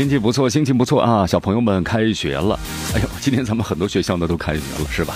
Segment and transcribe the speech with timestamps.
[0.00, 1.26] 天气不错，心情不错啊！
[1.26, 2.58] 小朋友们开学了，
[2.94, 5.14] 哎呦，今天咱们很多学校呢都开学了，是吧？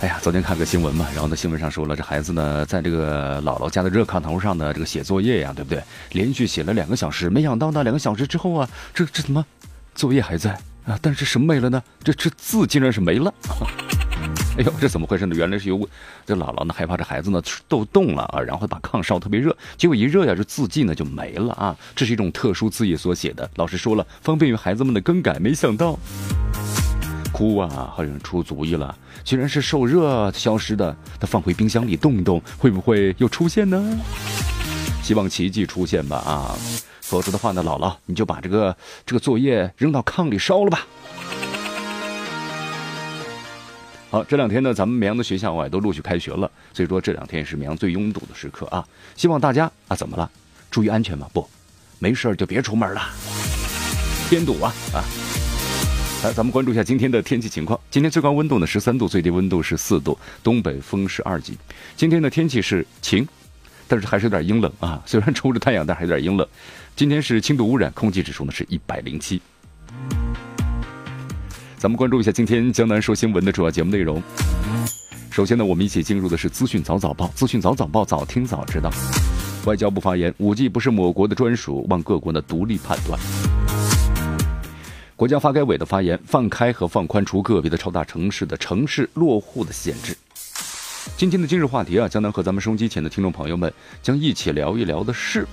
[0.00, 5.80] 哎呀，昨天看个新闻嘛，然后呢，新闻上说了，这孩子呢在这个姥姥家的热炕头上呢，这个写作业呀，对不对？
[6.10, 9.46] 连续写了两个小时，没想到呢，两个小时之后啊，这这怎么
[9.94, 10.50] 作业还在
[10.84, 10.98] 啊？
[11.00, 11.80] 但是什么没了呢？
[12.02, 13.32] 这这字竟然是没了。
[14.58, 15.34] 哎呦，这怎么回事呢？
[15.34, 15.88] 原来是有
[16.26, 21.74] 这姥姥呢害怕这孩子呢都冻了啊，然后把炕烧特别热，结果一热呀，这字迹呢就没了啊。
[21.96, 25.98] 这是一种特殊字业所写的，老师说了方便于孩子们的更改，没想到
[27.32, 28.94] 哭啊，好像出主意了，
[29.24, 33.82] 居然是受热消失的，他放回冰箱里冻一冻，会不会又出现呢？
[35.02, 36.54] 希望奇迹出现吧啊，
[37.00, 40.86] 否则的话呢，姥姥你就把这个这个作业扔到炕里烧了吧。
[44.12, 48.86] 好，这两天呢，咱们绵阳的学校啊都陆续开学了，所以说这两天是绵阳最拥堵的时刻啊。
[49.16, 50.30] 希望大家啊，怎么了？
[50.70, 51.48] 注意安全嘛，不，
[51.98, 53.00] 没事就别出门了，
[54.28, 55.00] 添堵啊啊！
[56.24, 57.80] 来，咱们关注一下今天的天气情况。
[57.90, 61.56] 今天最高温度呢十三度，最低温度是四度，东北风是二级。
[61.96, 63.26] 今天的天气是晴，
[63.88, 65.02] 但是还是有点阴冷啊。
[65.06, 66.46] 虽然出着太阳，但还有点阴冷。
[66.94, 69.40] 今天是轻度污染，空气指数呢是一百零七。
[71.82, 74.22] 咱们关注一下今天江南说新闻的主要节目内容。
[75.32, 77.26] 首先呢，我们一起进入的是资讯早早报。
[77.34, 78.88] 资讯早早报，早听早知道。
[79.64, 83.18] 外交部发言：五 G 不是某国的专属，望各国的独立判断。
[85.16, 90.16] 国家发改委的发言：放开和放宽除个别的超大城市的城市落户的限制。
[91.16, 95.44] 今天的今日话题啊，江南和咱们收音机前的听众朋友们将一起聊一聊的是。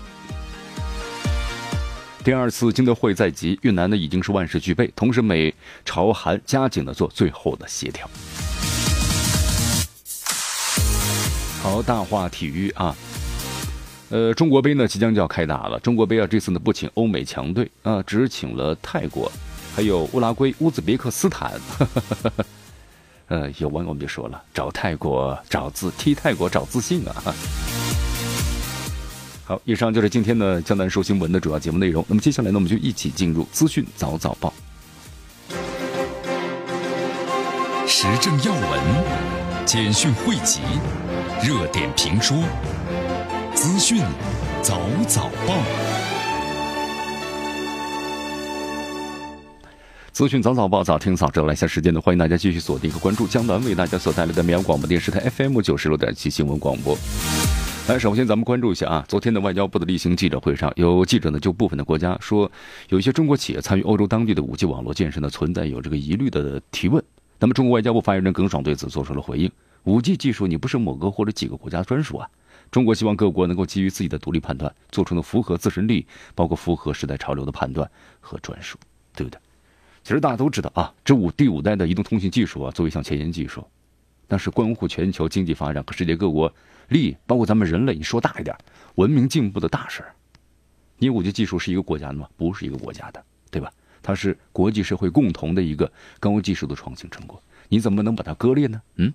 [2.22, 5.53] 第二次金德会在即，越南呢已经是万事俱备，同时美
[5.85, 8.07] 朝韩加紧的做最后的协调。
[11.63, 12.96] 好，大话体育啊，
[14.09, 15.79] 呃，中国杯呢即将就要开打了。
[15.79, 19.31] 中国杯啊，这次呢不请欧美强队啊，只请了泰国，
[19.74, 21.53] 还有乌拉圭、乌兹别克斯坦。
[23.28, 27.34] 呃，有网友们就说了，找泰国找自替泰国找自信啊。
[29.49, 32.05] 好，以上就是今天的江南说新闻的主要节目内容。
[32.07, 34.53] 那么接下来呢，我们就一起进入资讯早早报，
[37.87, 38.79] 时政要闻、
[39.65, 40.59] 简讯汇集、
[41.41, 42.37] 热点评说、
[43.55, 44.03] 资讯
[44.61, 45.55] 早早报。
[50.11, 51.47] 资讯早早报，早听早知道。
[51.47, 56.95] 来下时间呢，欢迎大家继续锁定和关注江南为大家所带来的绵阳广播电视台 FM 九十六点七新闻广播。
[57.89, 62.50] 来，首先咱们关注一下啊，昨天的外交部的例行记者会上，有记者呢就部分的国家说，
[62.89, 67.03] 有一些中国企业参与欧洲当地的五 G 网络建设呢，存在有这个疑虑的提问。
[67.39, 69.51] 那么，中国外交部发言人耿爽对此做出了回应：
[69.85, 72.29] 五 G 技术你不是某个或者几个国家专属啊，
[72.69, 76.05] 中国希望各国能够基于自己的独立判断，做出呢符合自身利益，
[76.35, 77.89] 包括符合时代潮流的判断
[78.22, 78.78] 和专属，
[79.16, 79.39] 对不对？
[80.03, 83.66] 其实大家都知道啊，这五第五代的移动通信技术啊，作为一项前沿技术，
[84.28, 86.53] 那是关乎全球经济发展和世界各国。
[86.89, 88.55] 利益包括咱们人类，你说大一点，
[88.95, 90.13] 文明进步的大事儿。
[90.97, 92.27] 你五 G 技术是一个国家的吗？
[92.35, 93.72] 不是一个国家的，对吧？
[94.01, 95.89] 它是国际社会共同的一个
[96.19, 97.41] 高技术的创新成果。
[97.69, 98.81] 你怎么能把它割裂呢？
[98.95, 99.13] 嗯，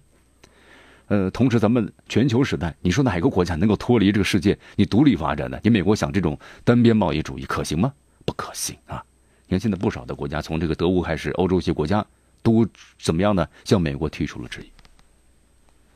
[1.09, 5.59] 呃，同时咱们全球时代，你说哪个国家能够脱离这个世界，你独立发展呢？
[5.63, 7.93] 你美国想这种单边贸易主义可行吗？
[8.25, 9.05] 不可行啊！
[9.47, 12.07] 你看现在不少的国家，从这个德国开始，欧洲一些国家
[12.43, 12.67] 都
[12.99, 13.47] 怎么样呢？
[13.65, 14.71] 向美国提出了质疑。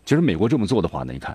[0.04, 1.34] 其实美国这么做的话呢，你看。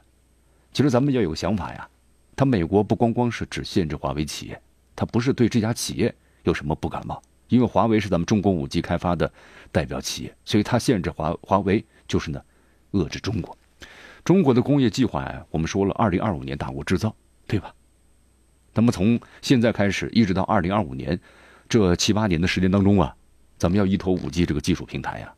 [0.73, 1.87] 其实咱们要有个想法呀，
[2.35, 4.59] 他美国不光光是只限制华为企业，
[4.95, 6.13] 他不是对这家企业
[6.43, 9.31] 有什么不感冒，因为华为是咱们中国五 G 开发的
[9.71, 12.41] 代表企业，所以他限制华华为就是呢，
[12.93, 13.55] 遏制中国。
[14.23, 17.15] 中国的工业计划呀，我们说了，二零二五年大国制造，
[17.45, 17.71] 对吧？
[18.73, 21.19] 那么从现在开始一直到二零二五年，
[21.69, 23.15] 这七八年的时间当中啊，
[23.59, 25.31] 咱们要依托五 G 这个技术平台呀，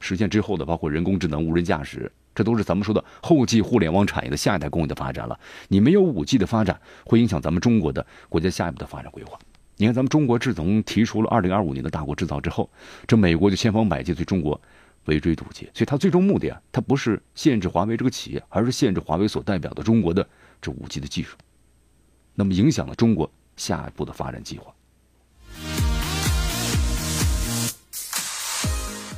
[0.00, 2.12] 实现之后的包括人工智能、无人驾驶。
[2.34, 5.38] 这都是咱们说的后继互联网产业的下一代工业的发展了。
[5.68, 9.38] 你没有五 G 的发展，会影响咱们中国的国家下一步的发展规划。
[9.76, 12.70] 你看，咱们中国自从提出了二零二五年的大国制造之后，
[13.06, 14.60] 这美国就千方百计对中国
[15.06, 15.68] 围追堵截。
[15.74, 20.28] 所以，它最终目的啊，它不是限制华为这个企业，而是限制华为所代表的中国的
[20.60, 21.36] 这五 G 的技术。
[22.34, 24.72] 那么，影响了中国下一步的发展计划。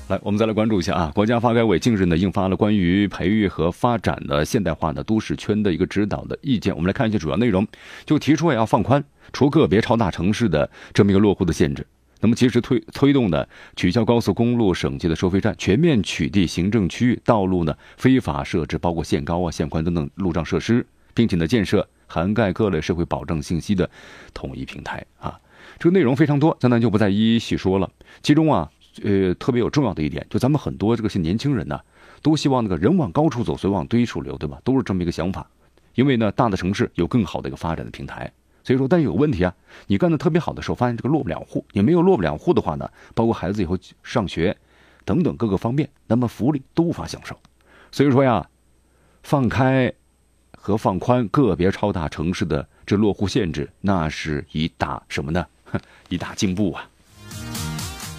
[0.09, 6.77] 来，我们再来关注一下啊，国家发改委近日呢印发了关于培育和发展的现代化的都市圈的一个指导的意见。
[6.77, 7.67] 我们来看一下主要内容，
[8.05, 9.03] 就提出要放宽
[9.33, 11.87] 除个别超大城市的这么一个落户的限制。
[12.21, 13.47] 那么，及时推推动呢，
[13.77, 23.89] 取消高速公路省级的收费站，全面取缔行政区域道路呢非法设置包括限高啊、限宽等等路障设施，并且呢建设涵盖各类社会保障信息的
[24.35, 25.41] 统一平台啊。
[25.79, 27.91] 这个内容非常多，咱咱就不再一一细说了。
[28.23, 28.71] 其中啊。
[29.03, 31.81] 呃，特别有重要的一点，就咱们很多这个些年轻人呢，
[32.23, 34.61] 都希望那个人往高处走，水往低处流，对吧？
[34.63, 35.47] 都是这么一个想法。
[35.95, 38.33] 因为呢，大的城市有更好的一个发展的平台。
[38.63, 39.55] 所以说，但有问题啊，
[39.87, 41.65] 你干的特别好的时候，发现这个落不了户。
[41.73, 44.57] 你没有落不了户的话呢，包括孩子以后上学
[45.05, 47.39] 等等各个方面，那么福利都无法享受。
[47.93, 48.49] 所以说呀，
[49.23, 49.93] 放开
[50.57, 55.47] 和放宽个别超大城市的这落户限制，那是一大什么呢？
[56.09, 56.89] 一大进步啊！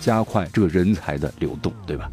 [0.05, 2.07] 加快这个人才的流动，对吧？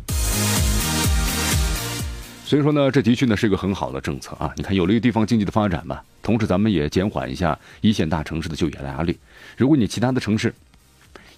[2.42, 4.50] 所以说呢，这的确呢是一个很好的政策啊！
[4.56, 9.18] 你看，有了一个地方经济的发展嘛，同时咱们也减缓一下一线大城市的就业压力。
[9.58, 10.54] 如果你其他的城市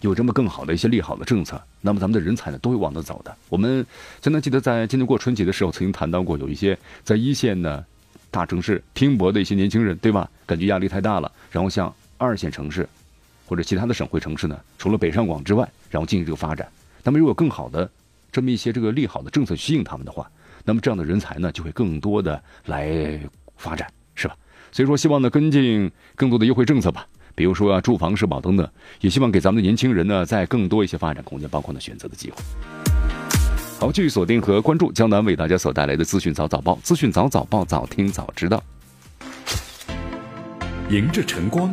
[0.00, 3.36] 有这么更好的一些利好的政策，那么咱们的人才呢都会往那走的。
[3.48, 3.84] 我们
[4.20, 7.84] 真的记得在今年过春节的时候，曾经谈到过，有一些在一线呢
[8.30, 10.30] 大城市拼搏的一些年轻人，对吧？
[10.46, 12.88] 感觉压力太大了，然后向二线城市。
[13.46, 14.58] 或者其他的省会城市呢？
[14.78, 16.66] 除了北上广之外，然后进行这个发展。
[17.02, 17.88] 那么，如果更好的
[18.32, 20.30] 这么一些这个利好的政策吸引他们的话，
[20.64, 23.20] 那么这样的人才呢，就会更多的来
[23.56, 24.34] 发展，是吧？
[24.72, 28.68] 所以说，希望呢跟进更多的优惠政策吧，比如说啊，住房社保等等，
[29.00, 32.36] 也希望给咱们的年轻人呢，在更多一些发展空间，包括呢选择的机会。
[33.78, 38.62] 好，继续锁定和关注江南为大家所带来的资讯早早报，资讯早早报，早听早知道。
[40.88, 41.72] 迎着晨光。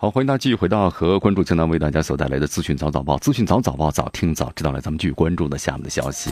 [0.00, 4.72] 好，欢迎大家继续回到和关注江南为大家所带来的资讯早早报，资讯早早报，早听早知道。
[4.72, 6.30] 了，咱们继续关注的下面的消息。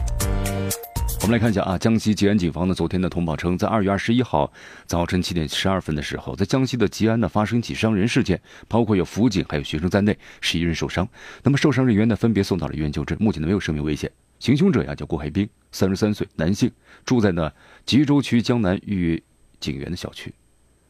[1.20, 4.50] 我们来看一下啊，江西吉安警方呢昨天的通报称，在二月二十一号
[4.86, 11.06] 早晨七点十二分的时候，在江西的吉安呢发生一起伤人事件，包括有辅警还有学生在内，十一人受伤。
[11.42, 14.10] 那么受伤人员呢分别送到了医院救治，目前呢没有生命危险。
[14.38, 16.72] 行凶者呀叫郭海兵，三十三岁，男性，
[17.04, 17.52] 住在呢
[17.84, 19.22] 吉州区江南玉
[19.60, 20.32] 景园的小区。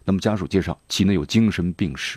[0.05, 2.17] 那么家属介绍，其呢有精神病史。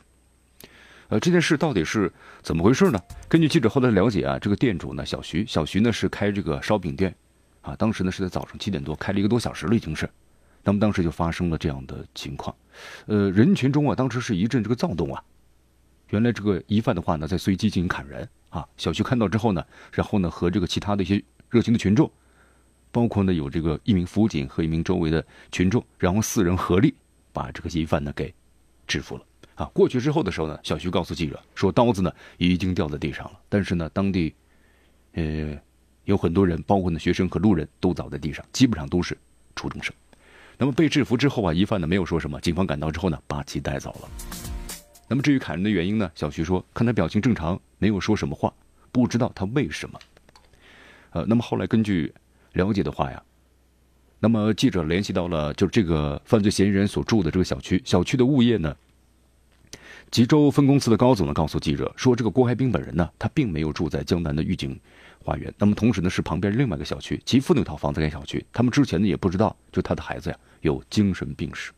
[1.12, 2.10] 呃，这件事到底是
[2.42, 2.98] 怎么回事呢？
[3.28, 7.14] 根据记者后来了解啊，这个店主呢，小徐，小徐呢是开这个烧饼店，
[7.60, 10.10] 啊，当时呢是在早上七点多开了一个多小时了，已经是，
[10.64, 12.56] 那么当时就发生了这样的情况，
[13.08, 15.22] 呃，人群中啊，当时是一阵这个躁动啊，
[16.12, 19.62] 原来这个疑犯的话呢，在随机进行砍人啊，小徐看到之后呢，
[19.92, 22.10] 然后呢和这个其他的一些热情的群众，
[22.90, 25.22] 包括呢有这个一名辅警和一名周围的
[25.52, 26.96] 群众，然后四人合力
[27.34, 28.34] 把这个疑犯呢给
[28.88, 29.26] 制服了。
[29.62, 33.40] 啊，过去之后的时候呢，小徐告诉记者说，刀子呢已经掉在地上了。
[33.48, 34.34] 但是呢，当地，
[35.14, 35.56] 呃，
[36.06, 39.16] 有很多人，包括呢学生和路人都倒在地上，基本上都是
[39.56, 39.94] 初中生。
[40.58, 44.10] 那么被制服之后啊，疑犯呢没有说什么，警方赶到之后呢，把其带走了。
[45.08, 48.52] 那么至于砍人的原因呢，小徐说，看他表情正常，没有说什么话，
[48.92, 50.00] 不知道他为什么。
[51.12, 52.12] 呃，那么后来根据
[52.54, 53.22] 了解的话呀，
[54.20, 58.76] 那么记者联系到了就是这个犯罪嫌疑人所住的这个小区，小区的物业呢。
[60.12, 64.78] 吉州分公司的高总呢告诉记者说，这个郭海兵本人呢，他并没有住在江南的御景
[65.24, 71.72] 花园，那么同时呢是旁边另外一个小区，其父那套房子该小区，他们之前呢也不知道，就他的孩子呀有精神病史。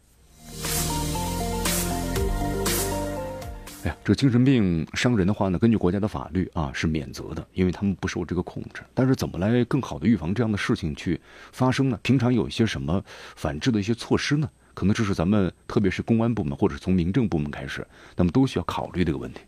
[3.83, 8.81] 哎呀，这个精神病伤人的话呢，根据国家的法律啊是免责的，因为他们不受这个控制。
[8.95, 11.21] 但是怎么来更好的预防这样的事情去
[11.51, 11.99] 发生呢？
[12.01, 13.03] 平常有一些什么
[13.35, 14.49] 反制的一些措施呢？
[14.73, 19.41] 可能这是咱们，特别是公安部门或者从民政部门开始，那么都需要考虑这个问题。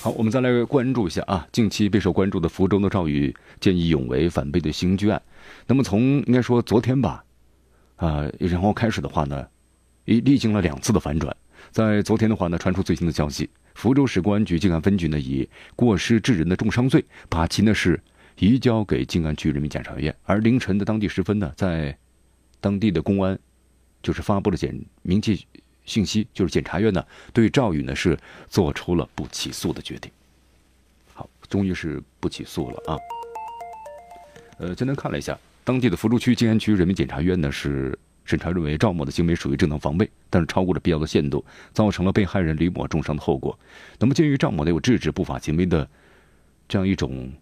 [0.00, 5.20] 好，我们再来关注一下啊，近期备受关注的福州的赵宇见义勇为反被的刑拘案。
[5.66, 7.24] 那么从应该说昨天吧，
[7.96, 9.44] 啊，然后开始的话呢，
[10.04, 11.36] 已历经了两次的反转。
[11.72, 18.00] 在昨天的话呢，传出最新的消息，福州市公安局静安分局呢以过失致人的重伤罪，把其呢是。
[18.38, 21.96] 移交给静安区人民检察院，而凌晨的当地时分呢，在
[22.60, 23.38] 当地的公安
[24.02, 25.36] 就是发布了检明确
[25.84, 30.10] 信息，就是检察院呢对赵宇呢是做出了不起诉的决定。
[31.14, 32.98] 好终于是不起诉了啊。
[34.58, 43.58] 呃，简单看了一下，当地的福州区静安区人民检察院呢是审查认为赵某的行为属于正当防卫，但是超过了必要的限度，造成了被害人李某重伤的后果。
[43.98, 45.88] 那么鉴于赵某的有制止不法行为的
[46.68, 47.32] 这样一种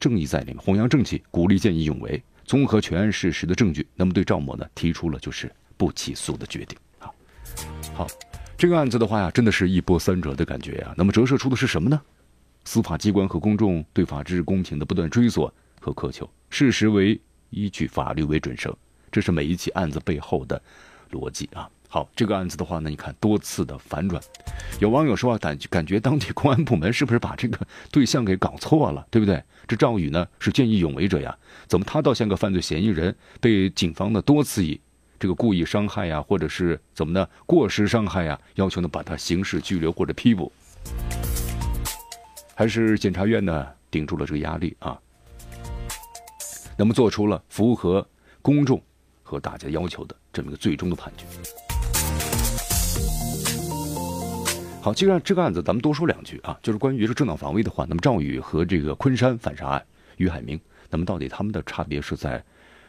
[0.00, 7.12] 正义在里面，弘扬正气，鼓励见义勇为，综合全案事实的证据，那么对赵某呢提出了就是不起诉的决定啊。
[7.94, 8.06] 好，
[8.56, 10.94] 这个案子的话呀，真的是一波三折的感觉呀。
[10.96, 12.00] 那么折射出的是什么呢？
[12.64, 16.28] 司法机关和公众对法治公平的不断追索和苛求。
[16.48, 18.74] 事实为依据，法律为准绳，
[19.12, 20.60] 这是每一起案子背后的
[21.10, 21.68] 逻辑啊。
[21.92, 24.22] 好，这个案子的话呢，你看多次的反转，
[24.78, 27.58] 有网友说啊，感感觉当地公安部门是不是把这个
[27.90, 29.42] 对象给搞错了，对不对？
[29.66, 34.80] 这赵宇呢是见义勇为者呀，怎么他倒像个犯罪嫌疑人，被警方呢多次以
[35.18, 40.52] 这个故意伤害呀，或者是怎么呢过失伤害呀，要求呢把他刑事拘留或者批捕？
[42.54, 44.96] 还是检察院呢顶住了这个压力啊？
[46.76, 48.06] 那么做出了符合
[48.40, 48.80] 公众
[49.24, 51.26] 和大家要求的这么一个最终的判决。
[54.82, 59.84] 好，既然这个案子咱们多说两句啊，就是关于这正当防卫的话，那么赵宇和这个昆山反杀案
[60.16, 60.58] 于海明，
[60.88, 62.42] 那么到底他们的差别是在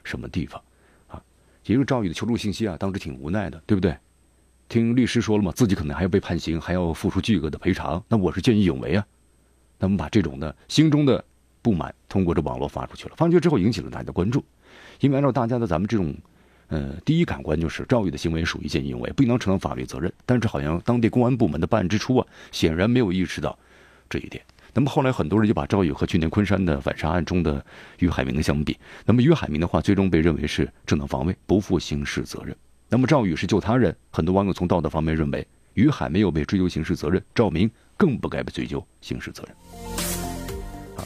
[0.03, 0.61] 什么地方
[1.07, 1.21] 啊？
[1.63, 3.95] 其实赵宇的求助信息啊，当时挺无奈的，对不对？
[4.69, 9.05] 听律师说了嘛，自己可能还要被判刑，还要付出巨额的赔偿，那我是见义勇为啊。
[9.77, 11.23] 那么把这种的心中的。
[11.63, 14.43] 不满通过这网络发出去了，发出去之后引起了大家的关注，
[14.99, 16.11] 因为按照大家的咱们这种，
[16.71, 20.11] 呃，第一感官就是赵宇的行为属于见义勇为，不应当承担法律责任。
[20.25, 23.59] 但是好像当地公安部门的办案之初啊，显然没有意识到
[24.09, 24.41] 这一点。
[24.73, 27.63] 那么后来很多人就把赵宇和去年昆山的反杀案中的
[27.99, 32.55] 于海明相比，那么于海明的话最终被认为是正当防卫，不负刑事责任。
[32.87, 39.53] 那么赵宇是救他人，很多网友从道德方面认为于海没有被追究刑事责任，赵明更不该被追究刑事责任。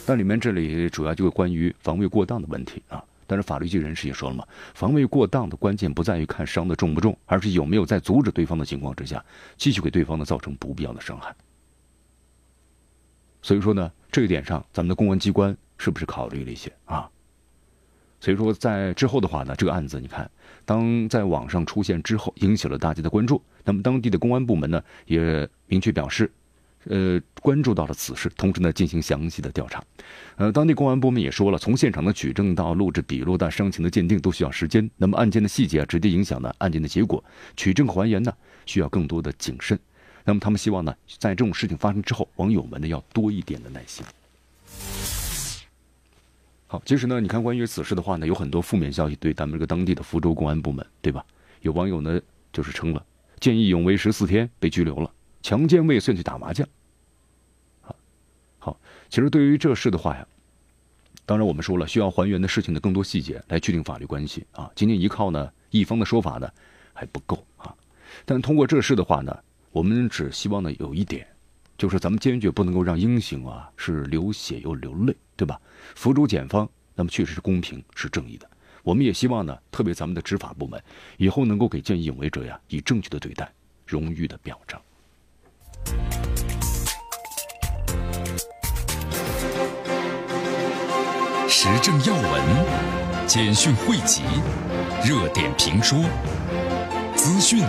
[0.06, 3.04] 但里面这里主要就是关于防卫过当的问题啊。
[3.28, 9.24] 但是法律界人士也说了嘛，防卫过当的关键不在于看伤的重不重，而是有没有在阻止对方的情况之下，
[9.58, 11.36] 继续给对方呢造成不必要的伤害。
[13.42, 17.10] 所以说呢，这一点上，咱们的公安机关是不是考虑了一些啊？
[18.22, 20.30] 所以说，在之后的话呢，这个案子你看，
[20.64, 26.32] 当在网上出现之后，引起了大家的关注，那么当地的公安部门呢，也明确表示。
[26.88, 29.84] 呃，关注到了此事，同时呢进行详细的调查。
[30.36, 34.90] 呃，当地公安部门也说了，从现场的取证到录制笔录到伤情的鉴定都需要时间。
[34.98, 37.24] 那么案件的细节啊，直接影响了案件的结果。
[37.58, 38.32] 取证还原呢，
[38.66, 39.80] 需要更多的谨慎。
[40.24, 44.06] 那么他们希望呢，在这种事情发生之后，网友们呢要多一点的耐心。
[46.68, 51.24] 好，其实呢，你看关于此事的话呢，有很多负面消息对咱们这个当地的福州公安部门，对吧？
[51.62, 52.20] 有网友呢
[52.54, 53.04] 就是称了，
[53.40, 55.12] 见义勇为十四天被拘留了。
[55.46, 56.68] 强奸未遂去打麻将，
[57.82, 57.96] 好，
[58.58, 58.80] 好，
[59.12, 60.28] 其实对于这事的话呀，
[61.24, 64.72] 当然我们说了，需要还原的事情的更多细节来确定法律关系啊。
[64.74, 66.52] 仅仅依靠呢一方的说法呢
[66.94, 67.72] 还不够啊。
[68.26, 69.38] 但通过这事的话呢，
[69.70, 71.28] 我们只希望呢有一点，
[71.78, 75.62] 就是咱们坚决不能够让英雄啊是流血又流泪，对吧？
[75.94, 78.50] 福州检方那么确实是公平是正义的，
[78.82, 80.84] 我们也希望呢，特别咱们的执法部门
[81.18, 83.54] 以后能够给见义勇为者呀以正确的对待，
[83.86, 84.82] 荣誉的表彰。
[91.48, 94.24] 时政要闻、简讯汇集、
[95.04, 95.98] 热点评说、
[97.16, 97.64] 资讯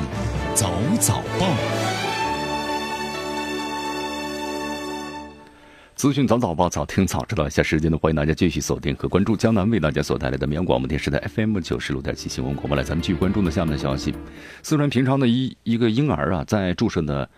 [0.55, 0.71] 早
[1.01, 1.47] 早报、
[5.95, 7.47] 资讯早早报，早听早知道。
[7.47, 12.77] 一下时间呢，欢迎大家继续锁定和关注江南为大家所带来的绵阳广播电视台 FM 九十六点七新闻广播。
[12.77, 14.15] 来，咱们继续关注的下面的消息：
[14.63, 17.29] 四川平昌的一一个婴儿啊，在注射的。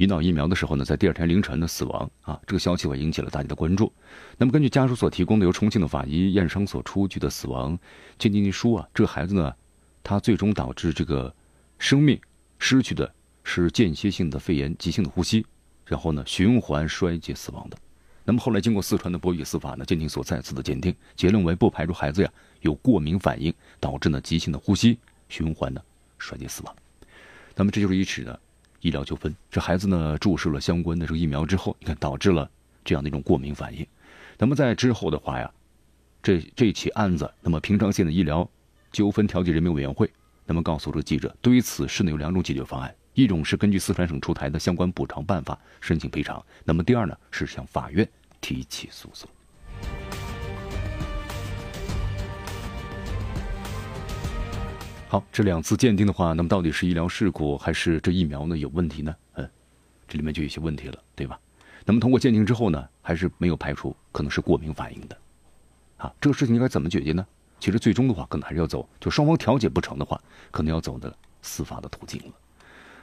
[0.00, 3.92] 引导疫苗的时候呢，在第二天凌晨的死亡啊，这个消息我引起了大家的关注。
[4.38, 7.78] 那么根据家属所提供的由重庆的法医验伤所出具的死亡
[8.18, 9.52] 鉴定书啊，这个孩子呢，
[10.02, 11.30] 他最终导致这个
[11.78, 12.18] 生命
[12.58, 13.12] 失去的
[13.44, 15.44] 是间歇性的肺炎、急性的呼吸，
[15.84, 17.76] 然后呢循环衰竭死亡的。
[18.24, 25.84] 那么后来经过四川的博宇司法呢鉴定所再次的鉴定，结论为不排除孩子呀有过敏反应导致呢急性的呼吸循环的
[26.16, 26.74] 衰竭死亡。
[27.54, 28.38] 那么这就是一起呢。
[28.80, 32.50] 医疗纠纷，这孩子呢注射了相关的这个疫苗之后，你看导致了
[32.84, 33.86] 这样的一种过敏反应。
[34.38, 35.50] 那么在之后的话呀，
[36.22, 38.48] 这这起案子，那么平昌县的医疗
[38.90, 40.10] 纠纷调解人民委员会，
[40.46, 48.08] 那么告诉这个记者，对于此事呢有两种解决方案，一种是根据四川省出台的相关补偿办法申请赔偿，那么第二呢是向法院
[48.40, 49.28] 提起诉讼。
[55.10, 59.12] 好，这两次鉴定的话，那么到底是医疗事故还是这疫苗呢有问题呢？
[59.32, 59.50] 嗯，
[60.06, 61.36] 这里面就有些问题了，对吧？
[61.84, 65.18] 那么通过鉴定之后呢，还是没有排除可能是过敏反应的。
[65.96, 67.26] 啊，这个事情应该怎么解决呢？
[67.58, 70.16] 其实最终的话，可能还是要走，就双方调解不成的话，
[70.52, 71.12] 可能要走的
[71.42, 72.32] 司法的途径了。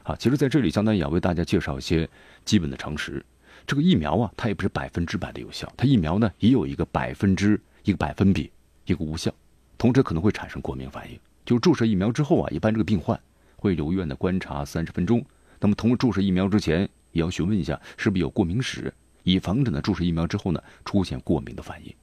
[0.04, 2.10] 啊，其实在这里，相当于要为大家介绍一些
[2.46, 3.22] 基本的常识。
[3.66, 8.50] 这个疫苗啊，它也不是百分之百的有效，它疫苗呢也有一个百分之一个百分比
[8.86, 9.30] 一个无效，
[9.78, 11.20] 同时可能会产生过敏反应。
[11.48, 13.20] 就注射疫苗之后啊，一般这个病患
[13.56, 15.26] 会留院的观察三十分钟。
[15.60, 21.96] 那么，同注射疫苗之前也要询问一下是不是有过敏史，以防止呢注射疫苗之后呢出现过敏的反应。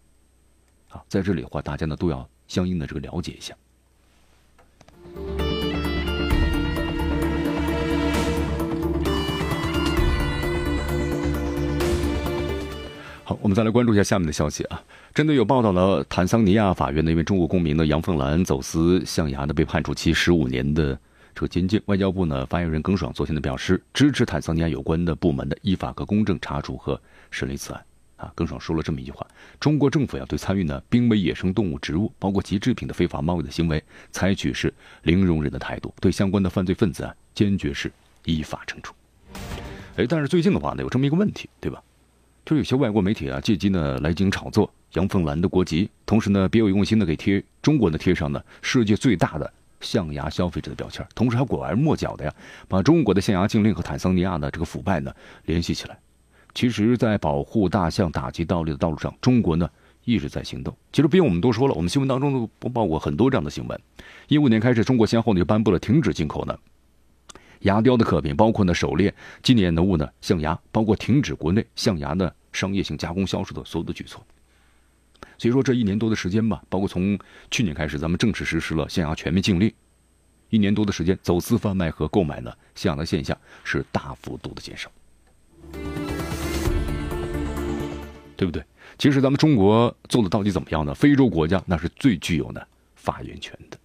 [0.88, 2.28] 啊，在这里的话，大家呢都要。
[2.46, 3.54] 相应的这个了解一下。
[13.26, 14.83] 好，我们再来关注一下下面的消息啊。
[15.14, 20.99] 针对有报道了坦桑尼亚法院的一位中国公民的杨凤兰走私象牙的被判处期十五年的
[21.35, 27.00] 这个监禁，外交部呢发言人耿爽昨天的表示，支持坦桑尼亚有关的部门的依法和公正查处和
[27.31, 27.83] 审理此案。
[28.16, 29.26] 啊，耿爽说了这么一句话：
[29.59, 37.90] 中国政府要对参与呢濒危野生动物、植物，包括其制品的非法贸易的行为，采取是零容忍的态度，对相关的犯罪分子啊，坚决是
[38.26, 38.95] 依法惩处。
[39.97, 41.83] 哎，但是最近的话呢，有这么一个问题，对吧？
[42.44, 52.34] 就有些外国媒体啊，借机呢来进行炒作杨凤兰的国籍，同时呢别有用心的给贴中国呢贴上呢世界最大的象牙消费者的标签，同时还拐弯抹角的呀，
[52.68, 55.12] 把中国的象牙禁令和坦桑尼亚的这个腐败呢
[55.46, 55.98] 联系起来。
[56.54, 59.68] 其实，在保护大象、打击盗猎的道路上，中国呢
[60.04, 60.72] 一直在行动。
[60.92, 63.80] 其实不用我们多说了，我们新闻当中都播报过很多这样的新闻。
[64.28, 66.56] 一五年开始，中国先后呢就颁布了停止进口呢
[67.64, 74.25] 牙雕的刻品，包括呢狩猎纪念的物呢象牙，包括停止国内象牙的商业性加工销售的所有的举措。
[75.38, 77.18] 所以说，这一年多的时间吧，包括从
[77.50, 79.73] 去年开始，咱们正式实施了象牙全面禁令。
[80.50, 84.90] 一年多的时间，走私贩卖和购买呢象牙的现象是大幅度的减少。
[88.36, 88.62] 对不对？
[88.99, 90.95] 其实咱们中国做的到底怎么样呢？
[90.95, 92.60] 非洲国家那是最具有呢
[92.95, 93.78] 发言权的。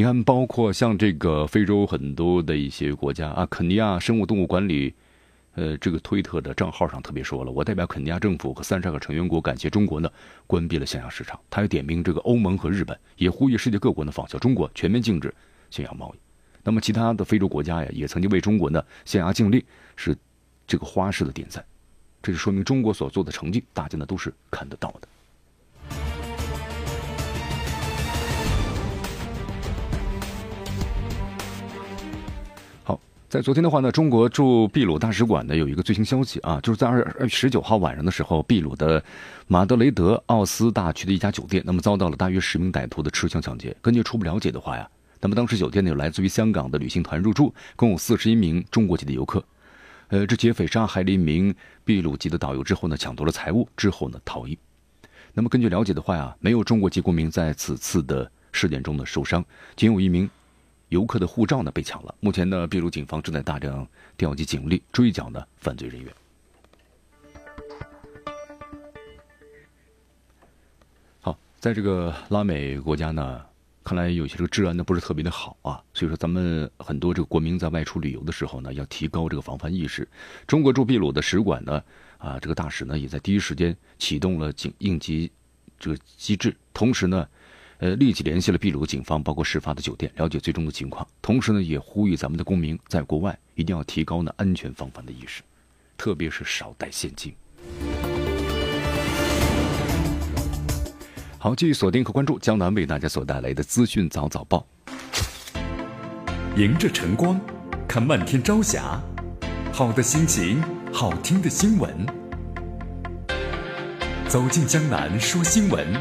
[0.00, 4.94] 你看，包括像这个非洲很多的一些国家啊，肯尼亚生物动物管理，
[5.56, 10.10] 呃，这个推特的账号上特别说了，我代表肯尼亚政府和三十二个成员国感谢中国呢
[10.46, 11.38] 关闭了象牙市场。
[11.50, 15.34] 他也点名这个欧盟和日本，也呼吁世界各国呢仿效中国全面禁止
[15.70, 16.18] 象牙贸易。
[16.64, 19.62] 那么其他的非洲国家呀，也曾经为中国呢象牙禁令
[19.96, 20.16] 是。
[20.66, 21.62] 这个花式的点赞，
[22.22, 25.08] 这就说明中国所做的成绩，大家呢都是看得到的。
[33.30, 39.00] 在昨天的话呢，中国驻秘鲁大使馆呢有一个最新消息啊，就是在二二十九号晚上的时候，秘鲁的
[39.46, 43.76] 马德雷德奥斯大区的一家酒店，那么遭到了大约十名歹徒的持枪抢劫。
[43.80, 44.90] 根据初步了解的话呀，
[45.20, 49.44] 那么当时酒店呢有来自于香港的旅行团入住，共有四十一名中国籍的游客。
[50.08, 54.58] 呃，这劫匪杀害了一名秘鲁籍的导游之后呢，抢夺了财物之后呢逃逸。
[55.34, 59.44] 那么根据了解的话呀，没有中国籍公民在此次的事件中呢受伤，
[59.76, 60.28] 仅有一名
[60.90, 62.14] 游客的护照呢被抢了。
[62.20, 63.84] 目前呢，秘鲁警方正在大量
[64.16, 66.14] 调集警力追缴呢犯罪人员。
[71.20, 73.44] 好，在这个拉美国家呢。
[73.82, 80.06] 看来有些这个治安呢不是特别的好啊，所以说咱们很多这个国民在外出旅游的时候呢，要提高这个防范意识。
[80.46, 81.82] 中国驻秘鲁的使馆呢，
[82.18, 85.32] 啊，这个大使呢也在第一时间启动了警应急
[85.78, 87.26] 这个机制，同时呢，
[87.80, 91.06] 呃，立即联系了秘鲁警方，包括事发的酒店，了解最终的情况。
[91.22, 95.40] 同时呢，也呼吁咱们的公民在国外一定要提高呢安全防范的意识，
[95.96, 97.34] 特别是少带现金。
[101.38, 104.66] 好，继续锁定和关注江南为大家所带来的资讯早早报。
[106.56, 107.40] 迎着晨光，
[107.88, 109.00] 看漫天朝霞，
[109.72, 110.62] 好的心情，
[110.92, 112.06] 好听的新闻。
[114.28, 115.94] 走进江南说新闻，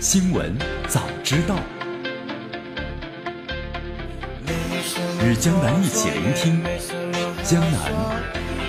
[0.00, 0.54] 新闻
[0.88, 1.56] 早知道。
[5.22, 6.62] 与江南一起聆听
[7.42, 8.22] 江南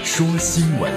[0.04, 0.92] 说新闻。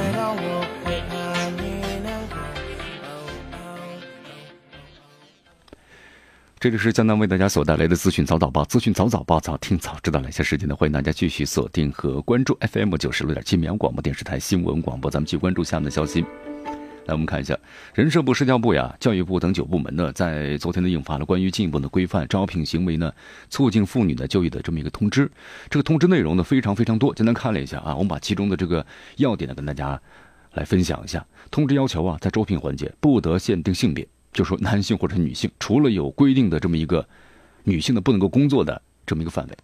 [6.60, 10.20] 这里是江南为大家所带来的资讯早早报，资讯早早报，早听早知道。
[10.20, 15.10] 来下时间呢，欢迎大家继续锁定和关注 FM 九十六点七绵阳广播电视台新闻广播。
[15.10, 16.24] 咱们继续关注下面的消息。
[17.08, 17.58] 来，我们看一下，
[17.94, 23.10] 人社部、社交部呀、教育部等九部门呢，在昨天呢，印发了关于进一步的规范招聘行为呢，
[23.48, 25.30] 促进妇女的就业的这么一个通知。
[25.70, 27.14] 这个通知内容呢，非常非常多。
[27.14, 28.84] 简单看了一下啊，我们把其中的这个
[29.16, 29.98] 要点呢，跟大家
[30.52, 31.26] 来分享一下。
[31.50, 34.06] 通知要求啊，在招聘环节不得限定性别。
[34.30, 37.08] 就说男性或者女性，除了有规定的这么一个
[37.64, 39.56] 女性的不能够工作的这么一个范围，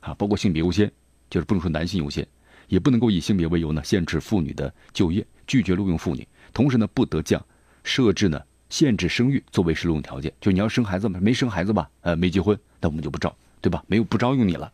[0.00, 0.90] 啊，包括性别优先，
[1.28, 2.26] 就是不能说男性优先，
[2.68, 6.26] 也不能够以性别为由呢限制妇女的就业，拒绝录用妇女。
[6.52, 7.44] 同时呢，不得将
[7.84, 10.32] 设置呢限制生育作为是录用条件。
[10.40, 11.18] 就你要生孩子吗？
[11.22, 11.88] 没生孩子吧？
[12.00, 13.84] 呃，没结婚，那我们就不招，对吧？
[13.86, 14.72] 没有不招用你了。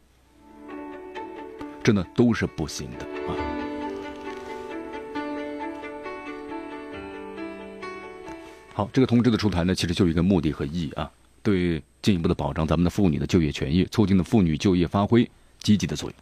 [1.83, 3.35] 这呢都是不行的啊。
[8.75, 11.11] 好，这个通知的出台呢，其实就一个目的和意义啊，
[11.43, 16.17] 对进一步的保障咱们的妇女的就业权益，促进的妇女就业发挥积极的作用。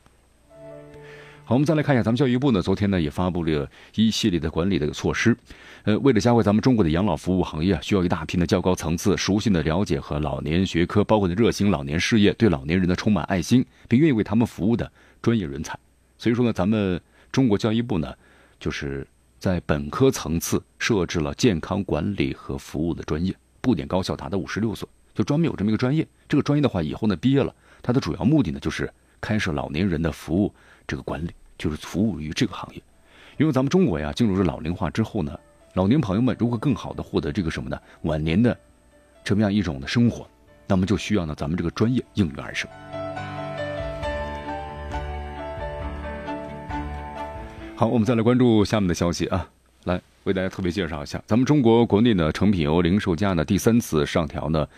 [1.51, 5.37] 好，我们再来看一下，咱们教育部呢，昨天呢也发布了一系列的管理的措施，
[5.83, 14.89] 呃，为了加快咱们中国的养老服务行业啊，需要一大批的较高层次、熟悉的了解和老年学科，包括的热心老年事业，对老年人的充满爱心，并愿意为他们服务的
[15.21, 15.77] 专业人才。
[16.19, 17.01] 所以说呢，咱们
[17.33, 18.15] 中国教育部呢，
[18.61, 19.05] 就是。
[19.41, 26.07] 在本科层次设置了健康管理和服务的专业，布点高校达到五十六所，就专门有这么一个专业。
[26.29, 30.55] 这个专业的话，以后呢毕业了，它的主要目的呢就是开设老年人的服务
[30.87, 32.83] 这个管理，就是服务于这个行业。
[33.37, 35.39] 因为咱们中国呀进入了老龄化之后呢，
[35.75, 38.57] 老年朋友们如果更好的获得这个什么呢晚年的
[39.23, 40.27] 这么样一种的生活，
[40.67, 42.69] 那么就需要呢咱们这个专业应运而生。
[47.77, 49.49] 好，我们再来关注下面的消息啊，
[49.85, 54.69] 来为大家特别介绍一下，咱们中国国内的成品油零售价呢第三次上调呢，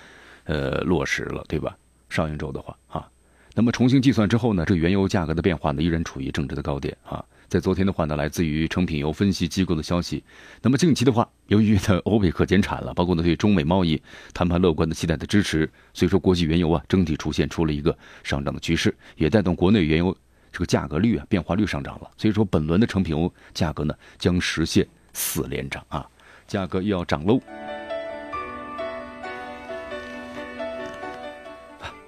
[0.45, 1.77] 呃落实了，对吧？
[2.09, 3.09] 上一周的话啊，
[3.55, 7.23] 那么重新计算之后呢，这原油价格的变化呢依然处于政治的高点啊。
[7.49, 10.25] 在昨天的话呢，来自于成品油分析机构的消息，
[10.63, 14.01] 那么近期的话，由于呢欧佩克减产了，包括呢对中美贸易
[14.33, 20.17] 谈判乐观的期待的支持，所以说国际原油啊整体出现出了一个上涨的趋势，也带动国内原油。
[20.51, 26.07] 这个价格率啊，变化率上涨了，所以说本轮的成品油价格呢将实现四连涨啊，
[26.47, 27.41] 价格又要涨喽。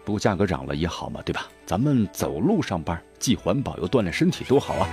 [0.05, 1.49] 不过价格涨了也好嘛，对吧？
[1.65, 4.89] 咱们走路上班，既环保又锻炼身体，多好啊！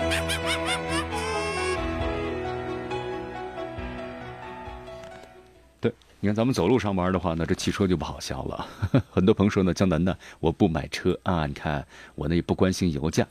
[5.82, 8.66] 对，你看咱们走路上班的话呢，这汽车就不好销了。
[9.12, 13.28] 很多朋友说呢，江南呢，我不买车啊，你看我呢也不关心油价。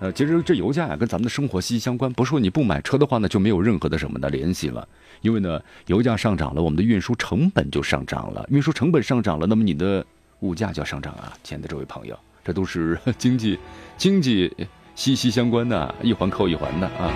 [0.00, 2.12] 呃，其实这油价呀，跟咱们的生活息息相关。
[2.12, 4.88] 不是说你不买车的话呢，就没有任何的什么的联系了。
[5.20, 8.44] 因为呢，油价上涨了，我们的运输成本就上涨了。
[8.50, 10.04] 运输成本上涨了，那么你的
[10.40, 13.58] 物价就要上涨啊，亲爱的这位朋友，这都是 经济
[13.96, 14.54] 经济
[14.94, 17.12] 息息相关的，一环扣一环的啊。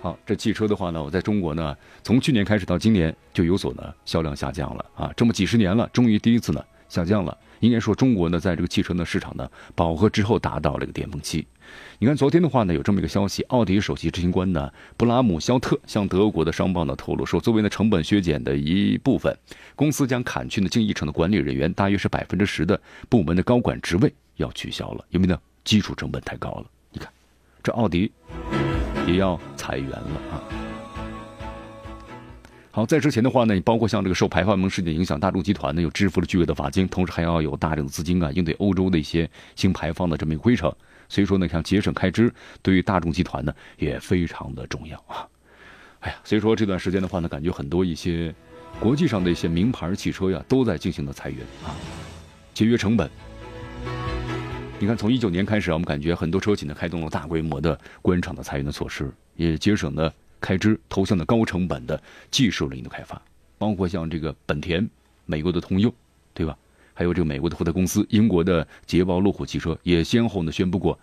[0.00, 5.12] 好，这汽车的话呢，我在中国呢，从去年开始到今年就有所呢销量下降了啊。
[5.16, 7.36] 这么几十年了，终于第一次呢下降了。
[7.60, 11.44] 应该说，中国呢，在这个汽车的市场呢饱和之后，达到了一个巅峰期。
[11.98, 19.36] 你看，昨天的话呢，有这么一个消息，奥迪首席执行官呢布拉姆肖特向德国的商报呢透露说，作为呢成本削减的一部分，
[19.74, 26.66] 公司将砍去呢近一成的管理人员，大约是百分之十的部门的高管职位要取消了，因为呢基础成本太高了。
[26.92, 27.12] 你看，
[27.60, 28.12] 这奥迪
[29.04, 30.67] 也要裁员了啊。
[32.78, 40.72] 好，在之前的话呢，你包括像这个受排放门事件影响，大众集团呢又支付了巨额的罚金，同时还要有大量的资金啊，应对欧洲的一些新排放的这么一个规程。
[41.08, 45.26] 所以说呢，像节省开支，对于大众集团呢也非常的重要啊。
[45.98, 48.32] 哎呀，所以说这段时间的话呢，感觉很多一些
[48.78, 51.74] 国际上的一些名牌汽车呀，都在进行的裁员啊，
[52.54, 53.10] 节约成本。
[54.78, 60.14] 你看，从一九年开始啊，我们感觉很多车企呢开动了大规模的官场的裁员的措施，也节省了。
[60.40, 63.20] 开支投向的高成本的技术领域的开发，
[63.58, 64.88] 包括像这个本田、
[65.26, 65.92] 美国的通用，
[66.34, 66.56] 对吧？
[66.94, 70.98] 还有这个美国的福特公司、英国的捷豹、路虎汽车也先后呢宣布过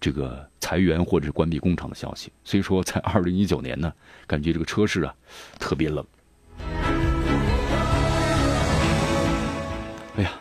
[0.00, 2.30] 这个裁员或者是关闭工厂的消息。
[2.44, 3.92] 所以说，在 二零一九年呢，
[4.28, 5.12] 感觉这个车市啊
[5.58, 6.06] 特别冷。
[10.16, 10.32] 哎呀，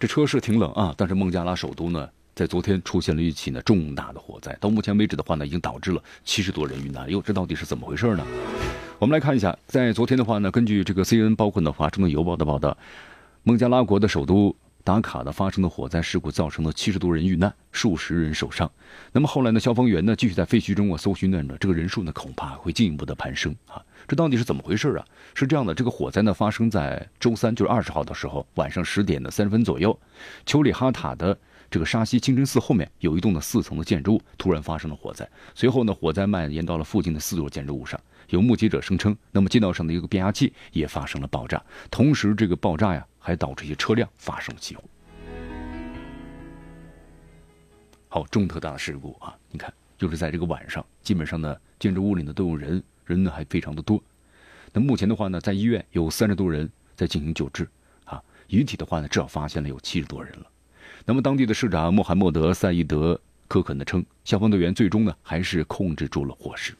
[0.00, 2.08] 这车市挺冷啊，但是孟加拉首都呢？
[2.34, 7.08] 在昨天出现了一起呢重大的火灾，到目前为止的话呢，已经导致了七十多人遇难。
[7.08, 8.26] 哟，这到底是怎么回事呢？
[8.98, 12.76] 我们来看一下，在昨天的话呢，根据这个 CNN 包括呢《华盛顿邮报》的报道，
[13.44, 18.68] 孟加拉国的首都达卡的发生的火灾事故，造成了七十多人遇难，数十人受伤。
[19.12, 23.80] 那么后来呢，消防员呢继续在废墟中啊搜寻呢，这个人数呢恐怕会进一步的攀升啊。
[24.08, 25.04] 这到底是怎么回事啊？
[25.34, 29.96] 是这样的，这个火灾呢发生在周三，就是二十号的时候，晚上十点的三十分左右，
[30.44, 31.38] 丘里哈塔的。
[31.74, 35.28] 这个沙溪清真寺后面有一栋的四层的建筑物，突然发生了火灾。
[35.56, 38.00] 随后呢，火灾蔓延到了附近的四座建筑物上。
[38.28, 41.60] 有目击者声称，那么街道上的一个变压器也发生了爆炸。
[41.90, 44.84] 同时，这个爆炸呀，还导致一些车辆发生了起火。
[48.06, 49.36] 好，重特大的事故啊！
[49.50, 54.00] 你看，就是在这个晚上，基本上呢，建筑物里呢都有人，人呢还非常的多。
[54.72, 57.68] 那目前的话呢，在医院有三十多人在进行救治
[58.04, 58.22] 啊。
[58.46, 60.46] 遗体的话呢，至少发现了有七十多人了。
[61.06, 63.14] 那么，当地的市长穆罕默德·赛义德·
[63.46, 66.74] 科肯呢称，消防队员最终呢还是控制住了火势。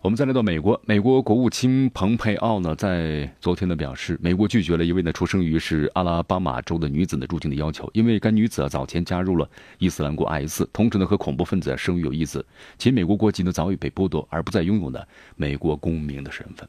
[0.00, 12.44] 我们再来到美国，美国国务卿蓬佩奥呢，在昨天呢表示，美国拒绝了一位呢出生于是阿拉巴马州的女子的入境的要求，因为该女子啊早前加入了伊斯兰国 IS，同时呢和恐怖分子生育有一子，
[12.76, 15.00] 其美国国籍呢早已被剥夺，而不再拥有呢
[15.36, 16.68] 美国公民的身份。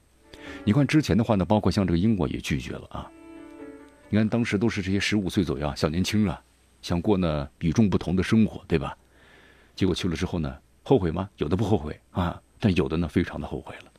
[0.64, 3.10] 你看之前的话呢，包括像这个英国也拒绝了啊。
[4.10, 6.42] 你看当时都是这些十五岁左右啊小年轻啊，
[6.82, 8.98] 想过呢与众不同的生活，对吧？
[9.76, 11.30] 结果去了之后呢，后悔吗？
[11.38, 12.42] 有的不后悔啊。
[12.60, 13.92] 但有的呢，非常的后悔了，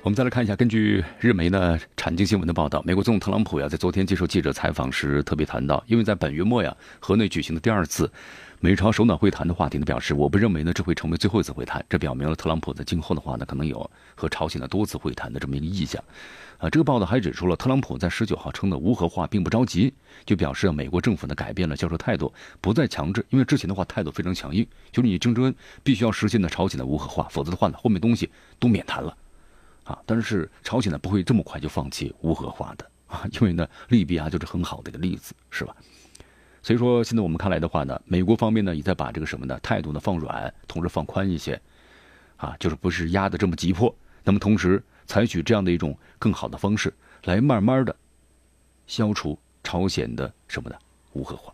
[0.00, 8.10] 我们再来看一下，根据日媒呢产经新闻的报道，美国总统特朗普呀，在昨天接受记者采访时特别谈到，因为在本月末呀，河内举行的第二次
[8.60, 16.02] 美朝首脑会谈的话题呢，表示我不认为呢这会成为最后一次会谈，这表明了特朗普在今后的话呢，可能有和朝鲜的多次会谈的这么一个意向。
[16.58, 19.92] 啊，这个报道还指出了，特朗普在十九号称的无核化并不着急，
[20.24, 29.16] 就表示美国政府呢改变了交涉态度，不再强制，因为之前的话态度非常强硬，就是你郑州必须要实现的朝鲜的无核化，否则的话呢后面东西都免谈了，
[29.88, 35.74] 啊，但是朝鲜呢不会这么快就放弃无核化的啊，因为呢利比亚就是很好的一个例子，是吧？
[36.62, 41.60] 所以说现在我们看来的话呢，美国方面呢也在把这个什么呢态度呢放软，同时放宽一些，
[42.36, 44.82] 啊，就是不是压的这么急迫，那么同时。
[45.08, 46.92] 采取这样的一种更好的方式，
[47.24, 47.96] 来慢慢的
[48.86, 50.78] 消除朝鲜的什么的
[51.14, 51.50] 无核化。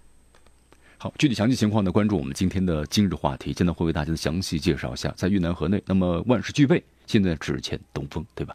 [0.99, 8.55] 好，具体详细情况呢，关注我们今天的今日话题，现在会为大家详细介绍一下，在越南河内，那么万事俱备，现在只欠东风，对吧？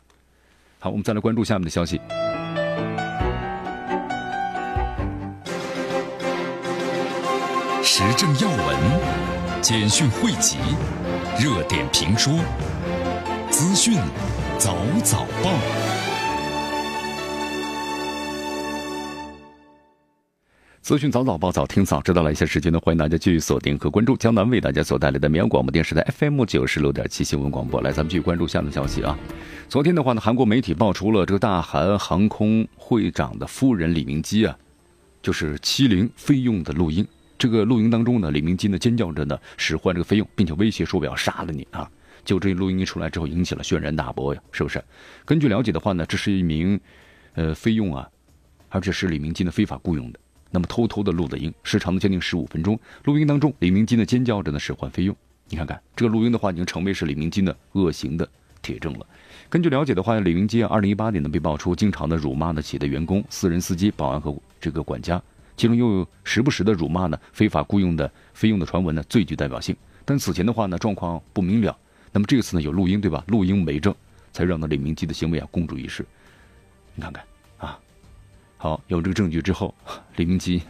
[0.79, 1.99] 好，我们再来关注下面的消息。
[7.83, 10.57] 时政要闻、简讯汇集、
[11.39, 12.33] 热点评说、
[13.49, 13.97] 资讯。
[14.59, 15.53] 早早报，
[20.89, 27.79] 资讯早早报，早听早知道了一些时间呢，欢迎大家继续锁定和关注江南为大家所带来的绵阳广播电视台 FM 九十六点七新闻广播。
[27.81, 29.15] 来，咱们继续关注下面消息啊。
[29.67, 34.57] 昨天的话呢，韩国媒体爆出了这个大韩航空会长的夫人李明基啊，
[35.21, 37.07] 就是欺凌菲佣的录音。
[37.37, 41.87] 这个录音当中呢，李明基呢尖叫着呢使唤这个菲佣，并且威胁说我要杀了你啊。
[42.25, 44.83] 就这录音一出来之后，引起了轩然大波呀，是不是？
[45.23, 46.79] 根据了解的话呢，这是一名，
[47.35, 48.09] 呃，菲佣啊，
[48.69, 50.19] 而且是李明基的非法雇佣的。
[50.51, 52.79] 那么偷偷的录的音，时长呢将近十五分钟。
[53.03, 55.15] 录音当中，李明基呢尖叫着呢使唤菲佣。
[55.47, 58.27] 你看看这个录音的话，已经成为是李明基的恶行的
[58.61, 59.05] 铁证了。
[59.49, 65.21] 根据了解的话，李明基啊，二零一八年呢被爆出经常的辱骂呢企业的员工、私人司机、保安和这个管家，
[65.57, 69.75] 其中又有时不时的辱骂呢非法雇佣的菲佣的传闻呢最具代表性。
[70.05, 71.75] 但此前的话呢状况不明了。
[72.11, 73.23] 那么这次呢有录音对吧？
[73.27, 73.93] 录音为证，
[74.33, 76.05] 才让呢李明基的行为啊公诸于世。
[76.95, 77.23] 你看看，
[78.61, 79.73] 好有这个证据之后，
[80.17, 80.61] 李明基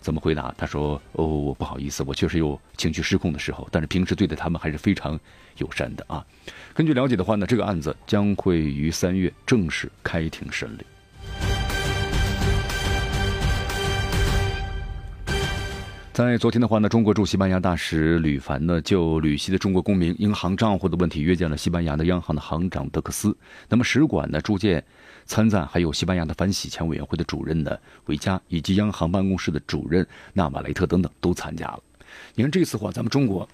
[0.00, 0.52] 怎么回答？
[0.58, 5.16] 他说：“哦，我不好意思，我确实有情绪失控的时候，但是平时对待他们还是非常
[5.58, 6.26] 友善的啊。”
[6.74, 10.84] 根据了解的话呢，这个案子将会于三月正式开庭审理。
[16.20, 23.34] 在昨天的话呢，中国驻西班牙大使吕凡呢就旅西的中国公民银行账户的问题约见了西班牙的央行的行长德克斯。
[23.70, 24.84] 那么使馆呢驻建
[25.24, 31.82] 参赞，还有西班牙的反洗钱委员会的主任呢维加，以及央行办公室的主任纳瓦雷特等等都参加了。
[32.34, 33.48] 你看这次话，咱们中国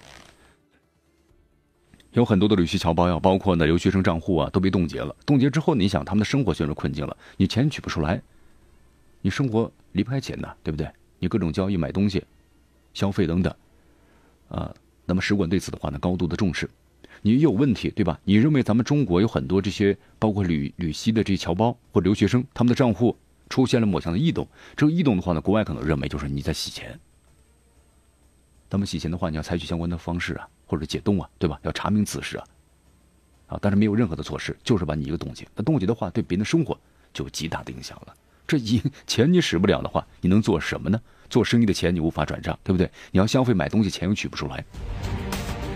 [2.11, 5.15] 有很多的旅西侨胞呀，包括呢留学生账户啊都被冻结了。
[5.25, 8.21] 冻结之后，你想他们的生活陷入困境了，你钱取不出来，
[9.21, 10.85] 你生活离不开钱呐，对不对？
[11.17, 12.21] 你各种交易买东西。
[12.97, 13.55] 消费等等，
[14.49, 14.73] 啊，
[15.05, 16.67] 那么使馆对此的话呢，高度的重视。
[17.21, 18.19] 你有问题对吧？
[18.23, 23.15] 你认为咱们中国有很多这些，包括旅旅西的这些侨胞或留学生，他们的账户
[23.49, 26.99] 出现了某项的异动，这个异动的话呢，国外可能认为就是你在洗钱。
[28.67, 31.59] 那么洗钱的话，你要采取相关的方式啊，或者解冻啊，对吧？
[31.61, 32.45] 要查明此事啊，
[33.45, 35.47] 啊，但是没有任何的措施，就是把你一个冻结。
[35.55, 36.75] 那冻结的话，对别人的生活
[37.13, 38.15] 就有极大的影响了。
[38.47, 40.99] 这一钱你使不了的话，你能做什么呢？
[41.29, 42.89] 做生意的钱你无法转账，对不对？
[43.11, 44.63] 你要消费买东西，钱又取不出来。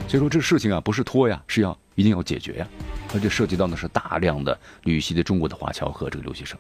[0.08, 2.68] 所以说这事情啊，不是拖呀，是要一定要解决呀。
[3.14, 6.58] 而且涉及到的是大量的旅西的中国的华侨和这个留学生。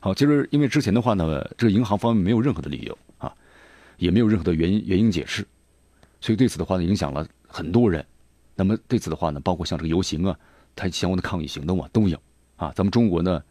[0.00, 3.32] 好，其实因为之前的话呢，这个银行方面没有任何的理由啊，
[3.96, 5.46] 也没有任何的原因原因解释，
[6.20, 8.04] 所以对此的话呢，影响了很多人。
[8.54, 10.36] 那么对此的话呢，包括像这个游行啊，
[10.74, 12.16] 它相关的抗议行动啊，都有
[12.56, 12.72] 啊。
[12.74, 13.42] 咱们中国呢。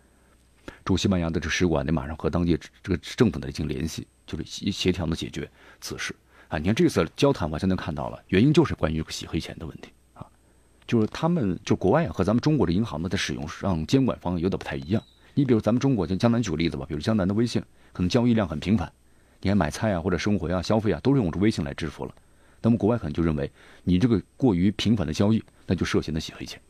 [0.83, 6.15] 驻西班牙的这使馆呢，马上和当地这个政府呢进行联系，就是协协调的解决此事。
[6.47, 10.25] 啊，你看这次交谈，我现在看到了，原因就是关于洗黑钱的问题啊，
[10.85, 15.01] 就是他们就国外和咱们中国的银行呢在使用上监管方有点不太一样。
[15.33, 17.61] 你比如咱们中国，就江南举个例子吧，比如江南的微信，
[17.93, 18.91] 可能交易量很频繁，
[19.39, 22.13] 你看买菜啊或者生活啊消费啊都是用这微信来支付了。
[22.61, 23.49] 那么国外可能就认为
[23.83, 26.61] 你这个过于频繁的交易，那就涉嫌的洗黑钱，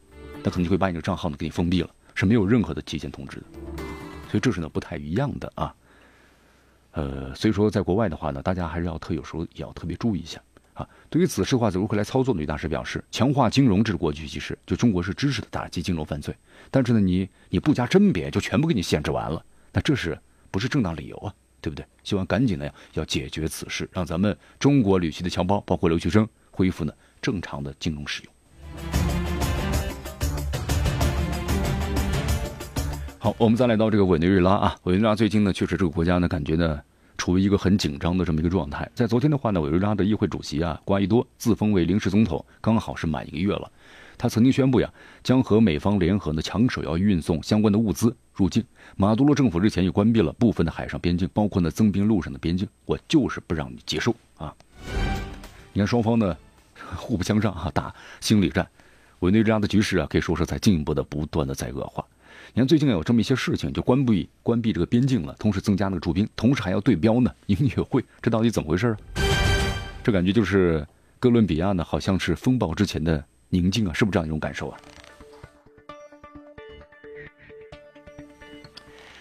[0.44, 3.46] 那可能就会把你的账号呢给你封闭了，是没有任何的提前通知的。
[4.30, 5.74] 所以这是呢不太一样的啊。
[6.92, 10.42] 呃，所以说，在国外的话呢，大家还是要特有时候也要特别注意一下
[10.74, 10.88] 啊。
[11.10, 12.42] 对于此事的话，如何来操作呢？
[12.42, 16.36] 女大师表示，强化金融这是国际趋势，就中国是支持的打击金融犯罪。
[16.70, 20.20] 但是呢，你你不加甄别，就全部给你限制完了，那这是
[20.50, 21.34] 不是正当理由啊？
[21.62, 21.86] 对不对？
[22.04, 28.31] 希望赶紧的，要解决此事，让咱们中国旅行的侨胞，包括留学生，恢复呢正常的金融使用。
[33.24, 36.82] 好，我们再来到这个委内瑞拉啊，委内瑞拉最近呢，确实这个国家呢，感觉呢，
[37.20, 38.90] 处于一个很紧张的这么一个状态。
[38.96, 43.72] 在昨天的话呢，委内瑞拉的议会主席啊，瓜伊多自封为临时总统，刚好是满一个月了。
[44.18, 48.64] 他曾经宣布呀，将和美方联合呢，抢手要运送相关的物资入境。
[48.96, 52.68] 马杜罗政府日前也关闭了部分的海上边境，包括呢增兵路上的边境。
[52.86, 54.52] 我就是不让你接受啊！
[55.74, 56.36] 你看双方呢，
[56.96, 58.68] 互不相让啊，打心理战。
[59.20, 62.04] 委内瑞拉的局势啊，可以说是在进一步的不断的在恶化。
[62.54, 68.94] 你看，最近有这么一些事情，就关闭关闭这个边境了，同时增加那个驻兵，同时还要对标呢音乐会，这到底怎么回事？
[70.04, 70.86] 这感觉就是
[71.18, 74.78] 哥伦比亚呢，好像是风暴之前的宁静啊，是不是这样一种感受啊？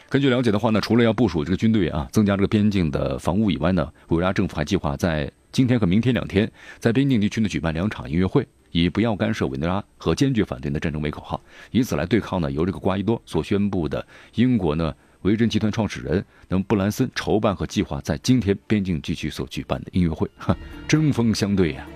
[0.08, 8.44] 根据了解的话呢，除了要部署这个军队啊，增加这个边境的防务以外呢，委内瑞拉政府还计划在今天和明天两天，在边境地区呢举办两场音乐会。
[8.72, 20.56] 以不要干涉委内瑞拉和坚决反对的战争为口号，以此来对抗呢由这个瓜伊多所宣布的英国呢维珍集团创始人那么布兰森筹办和计划在今天边境地区所举办的音乐会， 哈，
[20.88, 21.86] 针锋相对呀。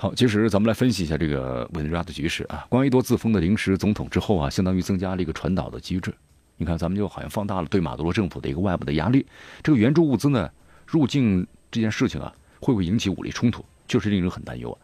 [0.00, 2.64] 好，其实咱们来分析一下这个委内瑞拉的局势啊。
[2.68, 6.14] 瓜伊多自封的临时总统之后啊，相当于增加了一个传导的机制。
[6.56, 9.26] 你看，咱们就好像放大了对马杜罗政府的一个外部的压力。
[9.60, 10.48] 这个援助物资呢？
[10.88, 14.78] 入境这件事情啊，会不会引起武力冲突，确实令人很担忧啊。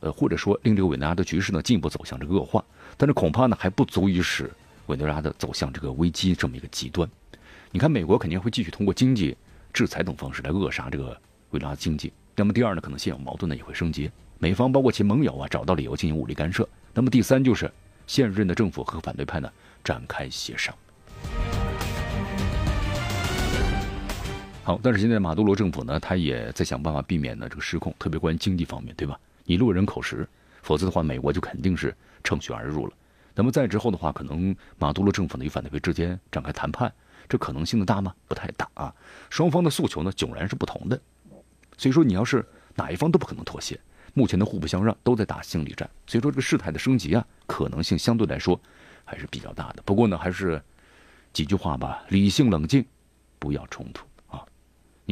[0.00, 2.62] 呃，或者说令这个委内瑞拉的局势呢进一步走向这个恶化，
[2.98, 4.50] 但是恐怕呢还不足以使
[4.88, 7.08] 委内瑞拉的走向这个危机这么一个极端。
[7.70, 9.34] 你看，美国肯定会继续通过经济
[9.72, 11.06] 制裁等方式来扼杀这个
[11.50, 12.12] 委内瑞拉经济。
[12.36, 16.68] 那么第二呢，可能现有矛盾呢也会升级，美方包括其盟友啊找到理由进行武力干涉。
[16.92, 17.72] 那么第三就是
[18.06, 19.50] 现任的政府和反对派呢
[19.82, 20.74] 展开协商。
[24.64, 29.18] 好，但是现在马杜罗政府呢，他也在想办法避免呢这个失控，特别关于经济方面，对吧？
[29.44, 30.26] 你落人口实，
[30.62, 32.92] 否则的话，美国就肯定是乘虚而入了。
[33.34, 36.92] 那么再之后的话，可能马杜罗政府呢与反对派之间展开谈判，
[37.28, 38.14] 这可能性的大吗？
[38.28, 38.94] 不太大啊。
[39.30, 41.00] 双方的诉求呢迥然是不同的，
[41.76, 42.46] 所以说你要是
[42.76, 43.76] 哪一方都不可能妥协，
[44.14, 45.90] 目前的互不相让，都在打心理战。
[46.06, 48.58] 所以说这个事态的升级啊，可能性相对来说
[49.04, 49.82] 还是比较大的。
[49.84, 50.62] 不过呢，还是
[51.32, 52.84] 几句话吧，理性冷静，
[53.40, 54.06] 不要冲突。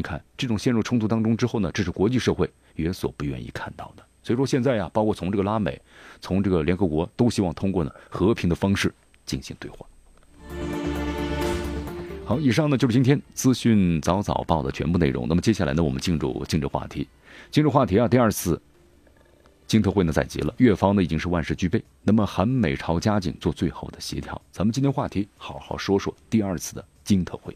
[0.00, 4.02] 你看，这种陷入冲突当中之后呢，这是国际社会也所不愿意看到的。
[4.22, 5.78] 所以说现在呀，包括从这个拉美，
[6.22, 8.90] 从这个联合国，都希望通过呢和平的方式
[9.26, 9.84] 进行对话。
[12.24, 15.28] 好，以上呢就是今天资讯早早报的全部内容。
[15.28, 17.06] 那么接下来呢，我们进入今日话题。
[17.50, 18.58] 今日话题啊，第二次
[19.66, 21.84] 金特会呢在即了，越方呢已经是万事俱备。
[22.02, 24.40] 那么韩美朝加紧做最后的协调。
[24.50, 27.54] 咱们今天话题好好说说第二次的金特会。